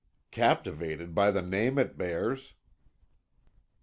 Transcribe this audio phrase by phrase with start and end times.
[0.31, 2.55] "Captivated by the name it bears."